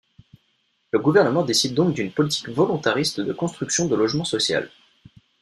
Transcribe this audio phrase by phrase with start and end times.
[0.89, 4.67] Le gouvernement décide donc d'une politique volontariste de construction de logement social.